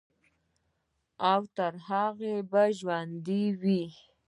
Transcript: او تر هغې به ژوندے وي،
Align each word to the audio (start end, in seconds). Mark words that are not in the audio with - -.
او 1.31 1.41
تر 1.55 1.73
هغې 1.87 2.35
به 2.51 2.63
ژوندے 2.77 3.43
وي، 3.61 3.83